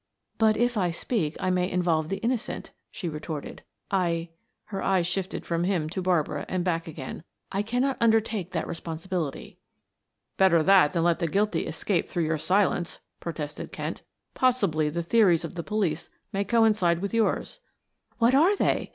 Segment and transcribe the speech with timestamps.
[0.39, 3.61] "But if I speak I may involve the innocent," she retorted.
[3.91, 4.29] "I"
[4.73, 7.23] her eyes shifted from him to Barbara and back again.
[7.51, 9.59] "I cannot undertake that responsibility."
[10.37, 14.01] "Better that than let the guilty escape through your silence," protested Kent.
[14.33, 17.59] "Possibly the theories of the police may coincide with yours.
[18.17, 18.89] "What are they?"